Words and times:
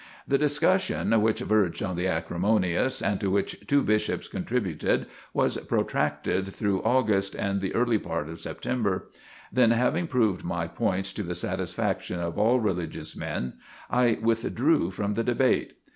The 0.27 0.39
discussion, 0.39 1.11
which 1.21 1.41
verged 1.41 1.83
on 1.83 1.95
the 1.95 2.07
acrimonious, 2.07 3.03
and 3.03 3.21
to 3.21 3.29
which 3.29 3.67
two 3.67 3.83
bishops 3.83 4.27
contributed, 4.27 5.05
was 5.31 5.57
protracted 5.57 6.47
through 6.51 6.81
August 6.81 7.35
and 7.35 7.61
the 7.61 7.75
earlier 7.75 7.99
part 7.99 8.27
of 8.27 8.39
September. 8.39 9.11
Then, 9.53 9.69
having 9.69 10.07
proved 10.07 10.43
my 10.43 10.65
points 10.67 11.13
to 11.13 11.21
the 11.21 11.35
satisfaction 11.35 12.19
of 12.19 12.39
all 12.39 12.59
religious 12.59 13.15
men, 13.15 13.59
I 13.91 14.17
withdrew 14.19 14.89
from 14.89 15.13
the 15.13 15.23
debate. 15.23 15.73